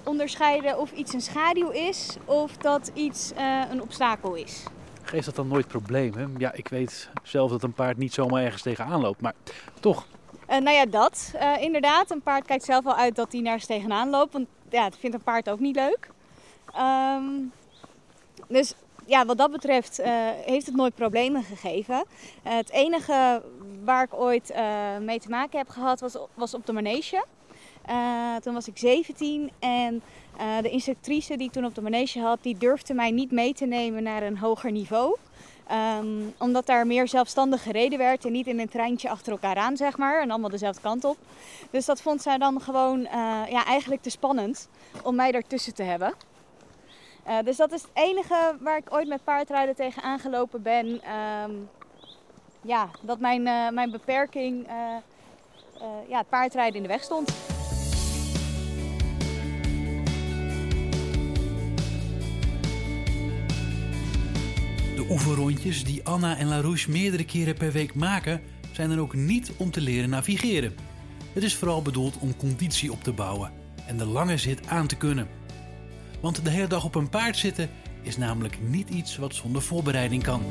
onderscheiden 0.03 0.79
of 0.79 0.91
iets 0.91 1.13
een 1.13 1.21
schaduw 1.21 1.69
is 1.69 2.17
of 2.25 2.57
dat 2.57 2.91
iets 2.93 3.31
uh, 3.37 3.61
een 3.71 3.81
obstakel 3.81 4.35
is. 4.35 4.63
Geeft 5.01 5.25
dat 5.25 5.35
dan 5.35 5.47
nooit 5.47 5.67
problemen? 5.67 6.35
Ja, 6.37 6.53
ik 6.53 6.67
weet 6.67 7.09
zelf 7.23 7.51
dat 7.51 7.63
een 7.63 7.73
paard 7.73 7.97
niet 7.97 8.13
zomaar 8.13 8.43
ergens 8.43 8.61
tegenaan 8.61 9.01
loopt, 9.01 9.21
maar 9.21 9.33
toch. 9.79 10.05
Uh, 10.49 10.57
nou 10.57 10.75
ja, 10.75 10.85
dat. 10.85 11.31
Uh, 11.35 11.61
inderdaad, 11.61 12.11
een 12.11 12.21
paard 12.21 12.45
kijkt 12.45 12.63
zelf 12.63 12.83
wel 12.83 12.95
uit 12.95 13.15
dat 13.15 13.31
hij 13.31 13.41
nergens 13.41 13.65
tegenaan 13.65 14.09
loopt, 14.09 14.33
want 14.33 14.47
ja, 14.69 14.83
dat 14.83 14.99
vindt 14.99 15.15
een 15.15 15.23
paard 15.23 15.49
ook 15.49 15.59
niet 15.59 15.75
leuk. 15.75 16.09
Um, 16.77 17.51
dus 18.47 18.73
ja, 19.09 19.25
wat 19.25 19.37
dat 19.37 19.51
betreft 19.51 19.99
uh, 19.99 20.05
heeft 20.45 20.65
het 20.65 20.75
nooit 20.75 20.95
problemen 20.95 21.43
gegeven. 21.43 21.95
Uh, 21.95 22.55
het 22.55 22.71
enige 22.71 23.43
waar 23.83 24.03
ik 24.03 24.13
ooit 24.13 24.51
uh, 24.51 24.97
mee 24.97 25.19
te 25.19 25.29
maken 25.29 25.57
heb 25.57 25.69
gehad 25.69 25.99
was, 25.99 26.17
was 26.33 26.53
op 26.53 26.65
de 26.65 26.73
manege. 26.73 27.25
toen 28.41 28.53
was 28.53 28.67
ik 28.67 28.77
17 28.77 29.51
en 29.59 30.01
de 30.61 30.69
instructrice 30.69 31.37
die 31.37 31.47
ik 31.47 31.53
toen 31.53 31.65
op 31.65 31.75
de 31.75 31.81
manege 31.81 32.19
had, 32.19 32.39
die 32.41 32.57
durfde 32.57 32.93
mij 32.93 33.11
niet 33.11 33.31
mee 33.31 33.53
te 33.53 33.65
nemen 33.65 34.03
naar 34.03 34.23
een 34.23 34.37
hoger 34.37 34.71
niveau. 34.71 35.17
Ehm, 35.69 36.07
omdat 36.37 36.65
daar 36.65 36.87
meer 36.87 37.07
zelfstandig 37.07 37.63
gereden 37.63 37.97
werd 37.97 38.25
en 38.25 38.31
niet 38.31 38.47
in 38.47 38.59
een 38.59 38.69
treintje 38.69 39.09
achter 39.09 39.31
elkaar 39.31 39.55
aan, 39.55 39.77
zeg 39.77 39.97
maar. 39.97 40.21
En 40.21 40.29
allemaal 40.29 40.49
dezelfde 40.49 40.81
kant 40.81 41.03
op. 41.03 41.17
Dus 41.71 41.85
dat 41.85 42.01
vond 42.01 42.21
zij 42.21 42.37
dan 42.37 42.61
gewoon 42.61 43.05
eh, 43.05 43.41
ja, 43.49 43.65
eigenlijk 43.65 44.01
te 44.01 44.09
spannend 44.09 44.69
om 45.03 45.15
mij 45.15 45.31
daartussen 45.31 45.73
te 45.73 45.83
hebben. 45.83 46.13
Eh, 47.29 47.37
dus 47.43 47.57
dat 47.57 47.71
is 47.71 47.81
het 47.81 47.91
enige 47.93 48.57
waar 48.59 48.77
ik 48.77 48.93
ooit 48.93 49.07
met 49.07 49.23
paardrijden 49.23 49.75
tegen 49.75 50.01
aangelopen 50.01 50.61
ben. 50.61 51.01
Ehm, 51.01 51.51
ja, 52.61 52.89
dat 53.01 53.19
mijn, 53.19 53.47
eh, 53.47 53.69
mijn 53.69 53.91
beperking, 53.91 54.67
eh, 54.67 54.73
ja, 56.07 56.17
het 56.17 56.29
paardrijden 56.29 56.75
in 56.75 56.81
de 56.81 56.87
weg 56.87 57.03
stond. 57.03 57.27
De 64.95 65.07
oefenrondjes 65.09 65.83
die 65.83 66.05
Anna 66.05 66.37
en 66.37 66.47
Larouche 66.47 66.91
meerdere 66.91 67.25
keren 67.25 67.55
per 67.55 67.71
week 67.71 67.95
maken, 67.95 68.41
zijn 68.71 68.89
dan 68.89 68.99
ook 68.99 69.13
niet 69.13 69.51
om 69.57 69.71
te 69.71 69.81
leren 69.81 70.09
navigeren. 70.09 70.75
Het 71.33 71.43
is 71.43 71.55
vooral 71.55 71.81
bedoeld 71.81 72.17
om 72.19 72.37
conditie 72.37 72.91
op 72.91 73.03
te 73.03 73.13
bouwen 73.13 73.51
en 73.87 73.97
de 73.97 74.05
lange 74.05 74.37
zit 74.37 74.67
aan 74.67 74.87
te 74.87 74.97
kunnen. 74.97 75.38
Want 76.21 76.43
de 76.43 76.49
hele 76.49 76.67
dag 76.67 76.83
op 76.83 76.95
een 76.95 77.09
paard 77.09 77.37
zitten 77.37 77.69
is 78.01 78.17
namelijk 78.17 78.57
niet 78.61 78.89
iets 78.89 79.17
wat 79.17 79.35
zonder 79.35 79.61
voorbereiding 79.61 80.23
kan. 80.23 80.41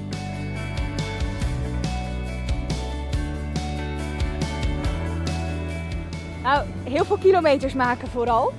Nou, 6.43 6.67
heel 6.85 7.05
veel 7.05 7.17
kilometers 7.19 7.75
maken 7.75 8.09
vooral. 8.09 8.53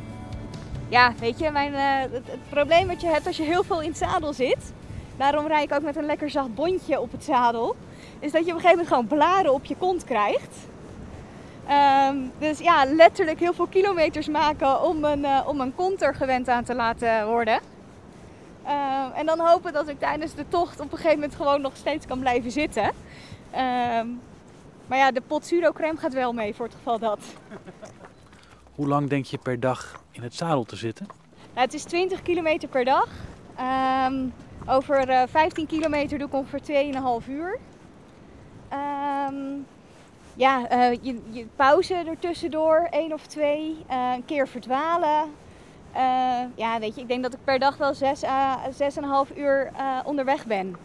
Ja, 0.90 1.14
weet 1.20 1.40
je, 1.40 1.52
mijn, 1.52 1.74
eh, 1.74 2.12
het, 2.12 2.50
probleem 2.50 2.88
wat 2.88 3.02
je 3.02 3.08
hebt 3.08 3.28
als 3.28 3.38
je 3.38 3.44
heel 3.44 3.64
veel 3.64 3.82
in 3.82 3.90
het 3.90 3.98
zadel 3.98 4.34
zit, 4.34 4.74
daarom 5.18 5.48
rijd 5.48 5.72
ik 5.72 5.76
ook 5.76 5.84
met 5.84 5.96
een 5.96 6.06
lekker 6.06 6.30
zacht 6.30 6.56
bondje 6.56 7.00
op 7.00 7.12
het 7.12 7.24
zadel, 7.24 7.76
is 8.20 8.32
dat 8.32 8.46
je 8.46 8.52
op 8.52 8.58
een 8.58 8.62
gegeven 8.62 8.70
moment 8.70 8.88
gewoon 8.88 9.08
blaren 9.08 9.54
op 9.54 9.66
je 9.66 9.76
kont 9.76 10.04
krijgt. 10.04 10.56
Ehm, 11.70 12.18
dus 12.38 12.60
ja, 12.60 12.86
letterlijk 12.86 13.40
heel 13.40 13.54
veel 13.54 13.68
kilometers 13.68 14.28
maken 14.28 14.84
om 14.84 15.04
een, 15.04 15.26
eh, 15.26 15.48
om 15.48 15.60
een 15.62 15.76
kont 15.76 16.02
er 16.02 16.16
gewend 16.16 16.48
aan 16.48 16.64
te 16.64 16.76
laten 16.76 17.28
worden. 17.28 17.60
Ehm, 18.66 19.12
en 19.16 19.26
dan 19.26 19.40
hopen 19.40 19.74
dat 19.74 19.88
ik 19.88 20.00
tijdens 20.00 20.34
de 20.34 20.46
tocht 20.48 20.80
op 20.80 20.92
een 20.92 20.98
gegeven 20.98 21.20
moment 21.20 21.36
gewoon 21.36 21.62
nog 21.62 21.76
steeds 21.76 22.06
kan 22.06 22.20
blijven 22.20 22.52
zitten. 22.52 22.92
Ehm, 23.52 24.08
maar 24.88 24.98
ja, 24.98 25.12
de 25.12 25.22
pot 25.22 25.54
crème 25.74 25.98
gaat 25.98 26.14
wel 26.14 26.34
mee 26.34 26.56
voor 26.56 26.66
het 26.66 26.76
geval 26.76 27.00
dat. 27.00 27.20
Hoe 28.76 28.88
lang 28.88 29.10
denk 29.10 29.26
je 29.26 29.38
per 29.38 29.60
dag 29.60 30.04
in 30.12 30.24
het 30.24 30.36
zadel 30.36 30.64
te 30.64 30.76
zitten? 30.76 31.06
Nou, 31.54 31.66
het 31.66 31.74
is 31.74 31.84
20 31.84 32.22
kilometer 32.22 32.70
per 32.70 32.86
dag. 32.86 33.08
Over 34.66 35.10
eh, 35.10 35.24
15 35.28 35.66
kilometer 35.68 36.18
doe 36.18 36.28
ik 36.28 36.34
ongeveer 36.34 36.62
2,5 36.62 37.28
uur. 37.28 37.58
Ehm, 38.70 39.36
ja, 40.40 40.68
eh, 40.70 40.98
je, 41.02 41.20
je 41.30 41.48
pauze 41.56 41.94
ertussendoor, 41.94 42.88
één 42.92 43.14
of 43.14 43.28
twee. 43.28 43.78
eh, 43.88 44.12
een 44.16 44.26
keer 44.26 44.48
verdwalen. 44.48 45.32
Eh, 45.92 46.42
ja, 46.56 46.80
weet 46.80 46.96
je, 46.96 47.02
ik 47.02 47.08
denk 47.08 47.24
dat 47.24 47.34
ik 47.34 47.40
per 47.44 47.60
dag 47.60 47.78
wel 47.78 47.94
6 47.94 48.24
à 48.24 48.60
6,5 48.72 49.38
uur 49.38 49.72
eh, 49.78 50.00
onderweg 50.06 50.46
ben. 50.46 50.76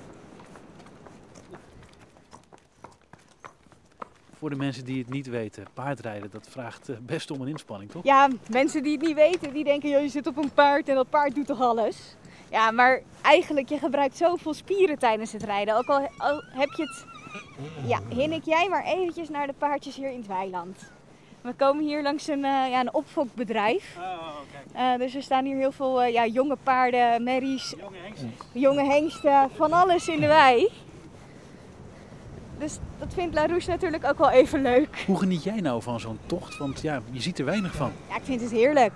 Voor 4.38 4.50
de 4.50 4.56
mensen 4.56 4.84
die 4.84 4.98
het 4.98 5.10
niet 5.10 5.26
weten, 5.26 5.64
paardrijden, 5.74 6.30
dat 6.30 6.46
vraagt 6.50 6.90
best 7.06 7.30
om 7.30 7.40
een 7.40 7.48
inspanning, 7.48 7.90
toch? 7.90 8.04
Ja, 8.04 8.28
mensen 8.50 8.82
die 8.82 8.92
het 8.92 9.06
niet 9.06 9.14
weten, 9.16 9.52
die 9.52 9.64
denken, 9.64 9.90
joh, 9.90 10.00
je 10.00 10.08
zit 10.08 10.26
op 10.26 10.36
een 10.36 10.52
paard 10.52 10.88
en 10.88 10.94
dat 10.94 11.10
paard 11.10 11.34
doet 11.34 11.46
toch 11.46 11.60
alles? 11.60 12.16
Ja, 12.50 12.70
maar 12.70 13.02
eigenlijk, 13.22 13.68
je 13.68 13.78
gebruikt 13.78 14.16
zoveel 14.16 14.54
spieren 14.54 14.98
tijdens 14.98 15.32
het 15.32 15.42
rijden. 15.42 15.76
Ook 15.76 15.86
al, 15.86 16.08
al 16.18 16.44
heb 16.50 16.68
je 16.68 16.82
het... 16.82 17.13
Ja, 17.86 17.98
hinnik 18.08 18.44
jij 18.44 18.68
maar 18.68 18.84
eventjes 18.84 19.28
naar 19.28 19.46
de 19.46 19.54
paardjes 19.58 19.96
hier 19.96 20.10
in 20.10 20.16
het 20.18 20.26
weiland. 20.26 20.78
We 21.40 21.52
komen 21.52 21.84
hier 21.84 22.02
langs 22.02 22.28
een, 22.28 22.44
eh, 22.44 22.70
ja, 22.70 22.80
een 22.80 22.94
opfokbedrijf. 22.94 23.96
Oh, 23.98 24.36
kijk. 24.52 24.66
Eh, 24.72 24.98
dus 24.98 25.14
er 25.14 25.22
staan 25.22 25.44
hier 25.44 25.56
heel 25.56 25.72
veel 25.72 26.02
eh, 26.02 26.12
ja, 26.12 26.26
jonge 26.26 26.56
paarden, 26.62 27.22
merries, 27.22 27.74
Jonge 27.78 27.96
hengsten. 28.02 28.32
jonge 28.52 28.84
hengsten, 28.84 29.50
van 29.56 29.72
alles 29.72 30.08
in 30.08 30.20
de 30.20 30.26
wei. 30.26 30.68
Dus 32.58 32.78
dat 32.98 33.14
vindt 33.14 33.34
Larouche 33.34 33.70
natuurlijk 33.70 34.04
ook 34.04 34.18
wel 34.18 34.30
even 34.30 34.62
leuk. 34.62 35.04
Hoe 35.06 35.18
geniet 35.18 35.42
jij 35.44 35.60
nou 35.60 35.82
van 35.82 36.00
zo'n 36.00 36.18
tocht? 36.26 36.56
Want 36.58 36.80
ja, 36.80 37.02
je 37.10 37.20
ziet 37.20 37.38
er 37.38 37.44
weinig 37.44 37.74
van. 37.74 37.92
Ja, 38.08 38.16
ik 38.16 38.24
vind 38.24 38.40
het 38.40 38.50
heerlijk. 38.50 38.92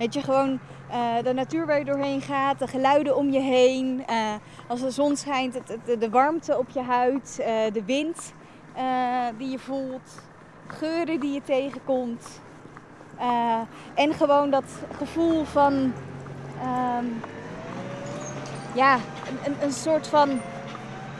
Weet 0.00 0.14
je, 0.14 0.22
gewoon 0.22 0.58
eh, 0.90 1.24
de 1.24 1.32
natuur 1.32 1.66
waar 1.66 1.78
je 1.78 1.84
doorheen 1.84 2.20
gaat, 2.20 2.58
de 2.58 2.66
geluiden 2.66 3.16
om 3.16 3.30
je 3.30 3.40
heen. 3.40 4.02
eh, 4.06 4.34
als 4.66 4.80
de 4.80 4.90
zon 4.90 5.16
schijnt, 5.16 5.58
de 5.98 6.10
warmte 6.10 6.58
op 6.58 6.68
je 6.70 6.80
huid, 6.80 7.38
eh, 7.40 7.72
de 7.72 7.84
wind 7.84 8.32
die 9.38 9.50
je 9.50 9.58
voelt, 9.58 10.22
geuren 10.66 11.20
die 11.20 11.32
je 11.32 11.42
tegenkomt. 11.44 12.40
En 13.94 14.14
gewoon 14.14 14.50
dat 14.50 14.64
gevoel 14.96 15.44
van, 15.44 15.92
ehm, 16.60 17.04
ja, 18.74 18.98
een, 19.44 19.54
een, 19.62 19.72
soort 19.72 20.06
van 20.06 20.40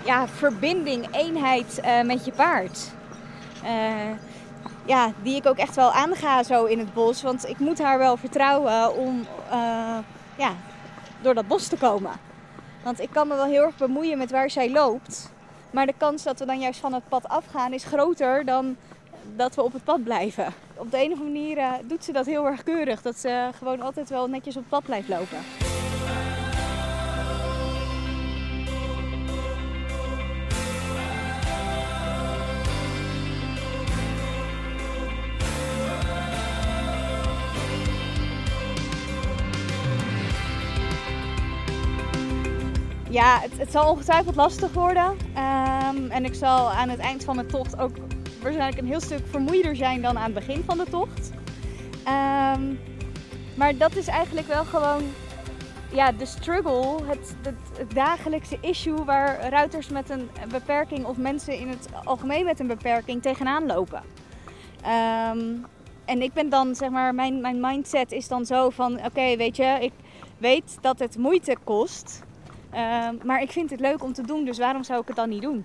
ja, 0.05 0.29
verbinding, 0.29 1.15
eenheid 1.15 1.81
met 2.05 2.25
je 2.25 2.33
paard. 2.33 2.93
Ja, 4.85 5.13
die 5.23 5.37
ik 5.37 5.47
ook 5.47 5.57
echt 5.57 5.77
wel 5.77 5.93
aanga 5.93 6.43
zo 6.43 6.65
in 6.65 6.79
het 6.79 6.95
bos. 6.95 7.23
Want 7.23 7.49
ik 7.49 7.59
moet 7.59 7.79
haar 7.79 7.99
wel 7.99 8.17
vertrouwen 8.17 8.97
om 8.97 9.27
eh, 9.51 9.99
ja, 10.37 10.55
door 11.21 11.35
dat 11.35 11.47
bos 11.47 11.69
te 11.69 11.77
komen. 11.77 12.13
Want 12.83 13.01
ik 13.01 13.09
kan 13.13 13.29
me 13.29 13.35
wel 13.35 13.45
heel 13.45 13.63
erg 13.63 13.77
bemoeien 13.77 14.19
met 14.19 14.31
waar 14.31 14.51
zij 14.51 14.71
loopt. 14.71 15.31
Maar 15.71 15.87
de 15.87 15.95
kans 15.97 16.23
dat 16.23 16.39
we 16.39 16.47
dan 16.47 16.59
juist 16.59 16.81
van 16.81 16.93
het 16.93 17.09
pad 17.09 17.29
afgaan 17.29 17.73
is 17.73 17.85
groter 17.85 18.45
dan 18.45 18.77
dat 19.37 19.55
we 19.55 19.63
op 19.63 19.73
het 19.73 19.85
pad 19.85 20.05
blijven. 20.05 20.47
Op 20.77 20.91
de 20.91 20.99
andere 20.99 21.23
manier 21.23 21.59
eh, 21.59 21.73
doet 21.85 22.05
ze 22.05 22.13
dat 22.13 22.27
heel 22.27 22.47
erg 22.47 22.63
keurig. 22.63 23.03
Dat 23.03 23.19
ze 23.19 23.51
gewoon 23.59 23.81
altijd 23.81 24.09
wel 24.09 24.29
netjes 24.29 24.57
op 24.57 24.63
het 24.63 24.71
pad 24.71 24.85
blijft 24.85 25.09
lopen. 25.09 25.39
Ja, 43.11 43.39
het, 43.41 43.59
het 43.59 43.71
zal 43.71 43.91
ongetwijfeld 43.91 44.37
lastig 44.37 44.73
worden. 44.73 45.17
Ehm, 45.35 46.11
en 46.11 46.25
ik 46.25 46.35
zal 46.35 46.71
aan 46.71 46.89
het 46.89 46.99
eind 46.99 47.25
van 47.25 47.37
de 47.37 47.47
tocht 47.47 47.79
ook 47.79 47.97
waarschijnlijk 48.43 48.79
een 48.79 48.87
heel 48.87 49.01
stuk 49.01 49.27
vermoeider 49.31 49.77
zijn 49.77 50.03
dan 50.03 50.19
aan 50.19 50.33
het 50.33 50.47
begin 50.47 50.63
van 50.67 50.79
de 50.79 50.85
tocht. 50.91 51.31
Ehm, 52.05 52.75
maar 53.57 53.77
dat 53.77 53.97
is 53.97 54.07
eigenlijk 54.07 54.47
wel 54.47 54.65
gewoon 54.65 55.03
ja, 55.93 56.13
de 56.13 56.27
struggle, 56.27 56.97
het, 57.05 57.35
het, 57.43 57.95
dagelijkse 57.95 58.59
issue 58.61 59.05
waar 59.05 59.49
ruiters 59.49 59.89
met 59.89 60.11
een 60.11 60.31
beperking 60.49 61.05
of 61.05 61.17
mensen 61.17 61.59
in 61.59 61.69
het 61.69 61.89
algemeen 62.05 62.45
met 62.45 62.61
een 62.61 62.67
beperking 62.67 63.23
tegenaan 63.23 63.67
lopen. 63.67 64.03
Ehm, 64.83 65.57
en 66.05 66.23
ik 66.23 66.33
ben 66.33 66.49
dan, 66.49 66.75
zeg 66.75 66.91
maar, 66.91 67.15
mijn, 67.15 67.41
mijn 67.41 67.61
mindset 67.61 68.13
is 68.13 68.29
dan 68.29 68.47
zo 68.47 68.71
van: 68.71 69.05
oké, 69.05 69.37
weet 69.37 69.57
je, 69.57 69.79
ik 69.81 69.93
weet 70.39 70.79
dat 70.81 70.99
het 70.99 71.19
moeite 71.19 71.57
kost. 71.65 72.23
Ehm, 72.71 73.15
maar 73.25 73.43
ik 73.43 73.51
vind 73.51 73.71
het 73.71 73.81
leuk 73.81 74.03
om 74.03 74.13
te 74.13 74.23
doen, 74.23 74.45
dus 74.45 74.59
waarom 74.59 74.83
zou 74.85 75.01
ik 75.01 75.07
het 75.07 75.17
dan 75.17 75.29
niet 75.29 75.43
doen? 75.43 75.65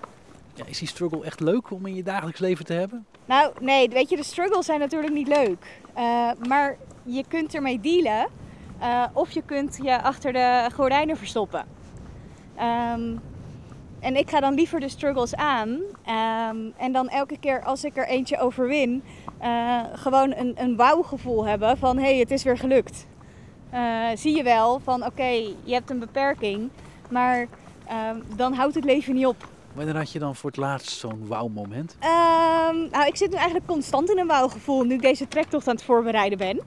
Ja, 0.54 0.64
is 0.66 0.80
die 0.80 0.88
struggle 0.88 1.26
echt 1.26 1.40
leuk 1.40 1.72
om 1.72 1.86
in 1.86 1.96
je 1.96 2.04
dagelijks 2.04 2.40
leven 2.40 2.66
te 2.66 2.74
hebben? 2.74 3.06
Nou, 3.26 3.52
nee, 3.60 3.90
weet 3.90 4.10
je, 4.10 4.16
de 4.16 4.24
struggles 4.24 4.66
zijn 4.66 4.80
natuurlijk 4.80 5.14
niet 5.14 5.28
leuk. 5.28 5.80
Eh, 5.94 6.30
maar 6.48 6.78
je 7.04 7.24
kunt 7.28 7.56
ermee 7.56 7.80
dealen. 7.80 8.28
eh, 8.80 9.04
of 9.14 9.32
je 9.32 9.42
kunt 9.46 9.80
je 9.84 10.02
achter 10.02 10.34
de 10.34 10.70
gordijnen 10.74 11.18
verstoppen. 11.18 11.66
Ehm, 12.56 13.12
en 14.00 14.16
ik 14.16 14.30
ga 14.30 14.40
dan 14.40 14.54
liever 14.54 14.80
de 14.80 14.90
struggles 14.90 15.36
aan. 15.36 15.80
Ehm, 16.06 16.58
en 16.78 16.92
dan 16.92 17.10
elke 17.10 17.38
keer 17.40 17.64
als 17.64 17.84
ik 17.84 17.98
er 17.98 18.08
eentje 18.08 18.40
overwin, 18.40 19.04
eh, 19.38 19.80
gewoon 19.94 20.34
een, 20.36 20.54
een 20.56 20.76
wauwgevoel 20.76 21.46
hebben 21.46 21.78
van 21.78 21.98
hé, 21.98 22.04
hey, 22.04 22.18
het 22.18 22.32
is 22.32 22.44
weer 22.44 22.58
gelukt. 22.58 23.06
Zie 24.16 24.36
je 24.36 24.44
wel 24.44 24.80
van 24.80 25.06
oké, 25.06 25.26
je 25.64 25.74
hebt 25.74 25.90
een 25.90 26.00
beperking, 26.00 26.70
maar 27.10 27.48
ehm, 27.88 28.20
dan 28.36 28.54
houdt 28.54 28.76
het 28.76 28.84
leven 28.84 29.14
niet 29.14 29.26
op. 29.26 29.48
Wanneer 29.74 29.96
had 29.96 30.12
je 30.12 30.20
dan 30.20 30.36
voor 30.36 30.50
het 30.50 30.60
laatst 30.60 30.98
zo'n 30.98 31.28
wauw-moment? 31.28 31.96
Ehm, 32.00 32.90
nou, 32.92 33.06
ik 33.06 33.16
zit 33.16 33.30
nu 33.30 33.36
eigenlijk 33.36 33.68
constant 33.68 34.10
in 34.10 34.20
een 34.20 34.28
wauwgevoel 34.28 34.84
nu 34.84 34.94
ik 34.94 35.02
deze 35.02 35.28
trektocht 35.28 35.68
aan 35.68 35.76
het 35.76 35.84
voorbereiden 35.84 36.38
ben. 36.38 36.60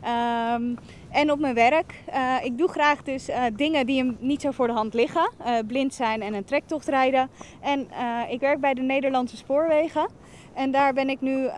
Ehm, 0.00 0.74
en 1.10 1.32
op 1.32 1.38
mijn 1.38 1.54
werk. 1.54 2.02
Eh, 2.06 2.34
ik 2.42 2.58
doe 2.58 2.68
graag 2.68 3.02
dus 3.02 3.28
eh, 3.28 3.42
dingen 3.52 3.86
die 3.86 3.98
hem 3.98 4.16
niet 4.20 4.40
zo 4.40 4.50
voor 4.50 4.66
de 4.66 4.72
hand 4.72 4.94
liggen. 4.94 5.30
Eh, 5.38 5.54
blind 5.66 5.94
zijn 5.94 6.22
en 6.22 6.34
een 6.34 6.44
trektocht 6.44 6.88
rijden. 6.88 7.30
En 7.60 7.88
ik 8.28 8.40
werk 8.40 8.60
bij 8.60 8.74
de 8.74 8.82
Nederlandse 8.82 9.36
Spoorwegen. 9.36 10.08
En 10.54 10.70
daar 10.70 10.92
ben 10.92 11.08
ik 11.08 11.20
nu, 11.20 11.48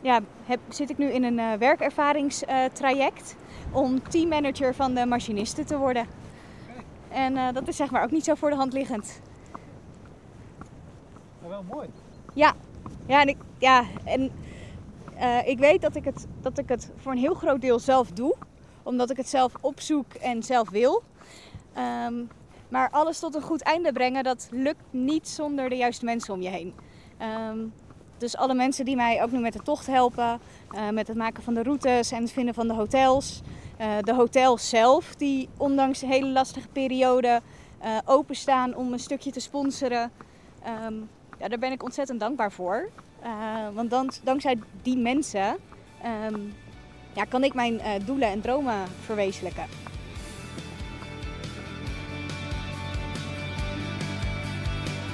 ja, 0.00 0.20
heb, 0.44 0.60
zit 0.68 0.90
ik 0.90 0.98
nu 0.98 1.06
in 1.06 1.24
een 1.24 1.58
werkervaringstraject 1.58 3.36
om 3.72 4.08
teammanager 4.08 4.74
van 4.74 4.94
de 4.94 5.06
machinisten 5.06 5.66
te 5.66 5.78
worden. 5.78 6.06
En 7.08 7.36
eh, 7.36 7.52
dat 7.52 7.68
is 7.68 7.76
zeg 7.76 7.90
maar 7.90 8.02
ook 8.02 8.10
niet 8.10 8.24
zo 8.24 8.34
voor 8.34 8.50
de 8.50 8.56
hand 8.56 8.72
liggend. 8.72 9.20
Maar 11.40 11.50
wel 11.50 11.62
mooi. 11.62 11.88
Ja, 12.34 12.54
en 13.06 13.28
ik, 13.28 13.36
ja, 13.58 13.84
en, 14.04 14.30
eh, 15.16 15.48
ik 15.48 15.58
weet 15.58 15.82
dat 15.82 15.96
ik, 15.96 16.04
het, 16.04 16.26
dat 16.40 16.58
ik 16.58 16.68
het 16.68 16.90
voor 16.96 17.12
een 17.12 17.18
heel 17.18 17.34
groot 17.34 17.60
deel 17.60 17.78
zelf 17.78 18.10
doe. 18.10 18.34
Omdat 18.82 19.10
ik 19.10 19.16
het 19.16 19.28
zelf 19.28 19.52
opzoek 19.60 20.14
en 20.14 20.42
zelf 20.42 20.70
wil. 20.70 21.02
Ehm, 21.72 22.14
maar 22.68 22.90
alles 22.90 23.18
tot 23.18 23.34
een 23.34 23.42
goed 23.42 23.62
einde 23.62 23.92
brengen, 23.92 24.24
dat 24.24 24.48
lukt 24.50 24.84
niet 24.90 25.28
zonder 25.28 25.68
de 25.68 25.76
juiste 25.76 26.04
mensen 26.04 26.34
om 26.34 26.42
je 26.42 26.48
heen. 26.48 26.74
Ehm, 27.18 27.58
dus 28.18 28.36
alle 28.36 28.54
mensen 28.54 28.84
die 28.84 28.96
mij 28.96 29.22
ook 29.22 29.30
nu 29.30 29.38
met 29.38 29.52
de 29.52 29.62
tocht 29.62 29.86
helpen, 29.86 30.40
eh, 30.72 30.88
met 30.88 31.08
het 31.08 31.16
maken 31.16 31.42
van 31.42 31.54
de 31.54 31.62
routes 31.62 32.10
en 32.10 32.22
het 32.22 32.32
vinden 32.32 32.54
van 32.54 32.68
de 32.68 32.74
hotels. 32.74 33.42
Eh, 33.76 33.96
de 34.00 34.14
hotels 34.14 34.68
zelf, 34.68 35.14
die 35.14 35.48
ondanks 35.56 35.98
de 35.98 36.06
hele 36.06 36.28
lastige 36.28 36.68
periode 36.68 37.40
uh, 37.84 37.98
openstaan 38.04 38.74
om 38.74 38.92
een 38.92 38.98
stukje 38.98 39.30
te 39.30 39.40
sponsoren. 39.40 40.10
Ehm, 40.62 40.94
ja, 41.38 41.48
daar 41.48 41.58
ben 41.58 41.72
ik 41.72 41.82
ontzettend 41.82 42.20
dankbaar 42.20 42.52
voor. 42.52 42.88
want 43.74 43.90
dan, 43.90 44.10
dankzij 44.22 44.58
die 44.82 44.96
mensen 44.96 45.56
ehm, 46.02 46.40
ja, 47.12 47.24
kan 47.24 47.44
ik 47.44 47.54
mijn 47.54 47.80
doelen 48.04 48.28
en 48.28 48.40
dromen 48.40 48.84
verwezenlijken. 49.00 49.64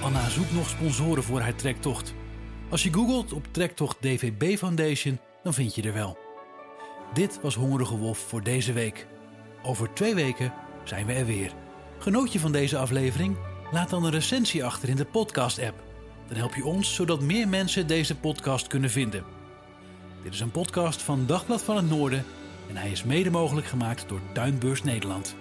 Anna 0.03 0.29
zoekt 0.29 0.53
nog 0.53 0.69
sponsoren 0.69 1.23
voor 1.23 1.41
haar 1.41 1.55
trektocht. 1.55 2.15
Als 2.71 2.83
je 2.83 2.93
googelt 2.93 3.33
op 3.33 3.47
trektocht 3.51 4.03
DVB 4.03 4.57
Foundation, 4.57 5.19
dan 5.43 5.55
vind 5.55 5.75
je 5.75 5.83
er 5.83 5.93
wel. 5.93 6.22
Dit 7.13 7.39
was 7.43 7.55
Hongerige 7.55 7.97
Wolf 7.97 8.19
voor 8.19 8.43
deze 8.43 8.73
week. 8.73 9.07
Over 9.63 9.93
twee 9.95 10.15
weken 10.15 10.53
zijn 10.85 11.07
we 11.07 11.13
er 11.13 11.27
weer. 11.27 11.53
Genoot 11.99 12.33
je 12.33 12.41
van 12.41 12.53
deze 12.53 12.79
aflevering? 12.79 13.37
Laat 13.73 13.91
dan 13.91 14.05
een 14.05 14.11
recensie 14.11 14.65
achter 14.65 14.89
in 14.89 14.97
de 14.97 15.05
podcast-app. 15.05 15.83
Dan 16.29 16.37
help 16.37 16.55
je 16.55 16.65
ons 16.65 16.95
zodat 16.95 17.21
meer 17.21 17.49
mensen 17.49 17.87
deze 17.87 18.17
podcast 18.17 18.67
kunnen 18.67 18.91
vinden. 18.91 19.25
Dit 20.23 20.35
is 20.35 20.41
een 20.41 20.51
podcast 20.51 21.03
van 21.03 21.27
Dagblad 21.27 21.63
van 21.63 21.77
het 21.77 21.89
Noorden 21.89 22.25
en 22.69 22.77
hij 22.77 22.91
is 22.91 23.05
mede 23.05 23.31
mogelijk 23.31 23.67
gemaakt 23.67 24.09
door 24.09 24.21
Tuinbeurs 24.33 24.83
Nederland. 24.83 25.35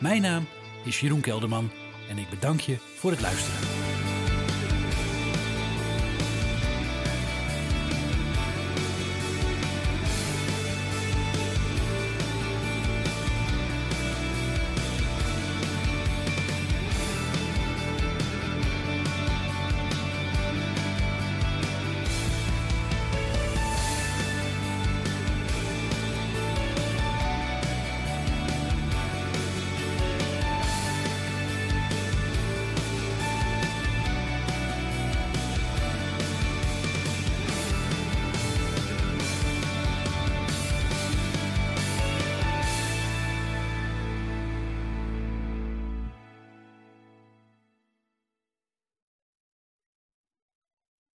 Mijn 0.00 0.22
naam 0.22 0.46
is 0.84 1.00
Jeroen 1.00 1.20
Kelderman 1.20 1.70
en 2.08 2.18
ik 2.18 2.30
bedank 2.30 2.60
je 2.60 2.76
voor 2.96 3.10
het 3.10 3.20
luisteren. 3.20 3.81